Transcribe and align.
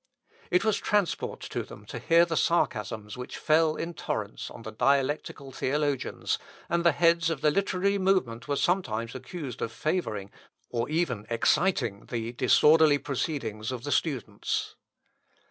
It 0.49 0.65
was 0.65 0.77
transport 0.77 1.41
to 1.41 1.61
them 1.61 1.85
to 1.85 1.99
hear 1.99 2.25
the 2.25 2.35
sarcasms 2.35 3.17
which 3.17 3.37
fell 3.37 3.75
in 3.75 3.93
torrents 3.93 4.49
on 4.49 4.63
the 4.63 4.71
dialectical 4.71 5.51
theologians, 5.51 6.39
and 6.69 6.83
the 6.83 6.91
heads 6.91 7.29
of 7.29 7.41
the 7.41 7.51
literary 7.51 7.99
movement 7.99 8.47
were 8.47 8.55
sometimes 8.55 9.13
accused 9.13 9.61
of 9.61 9.71
favouring, 9.71 10.31
and 10.73 10.89
even 10.89 11.19
of 11.25 11.31
exciting, 11.31 12.07
the 12.07 12.31
disorderly 12.31 12.97
proceedings 12.97 13.71
of 13.71 13.83
the 13.83 13.91
students. 13.91 14.75